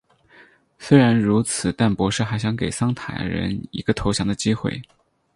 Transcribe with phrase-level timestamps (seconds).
[0.79, 4.81] 虽然如此但博士还想给桑塔人一个投降的机会。